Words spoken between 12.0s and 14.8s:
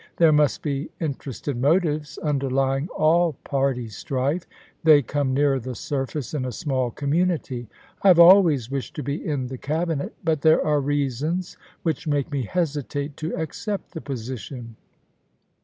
make me hesitate to accept the position.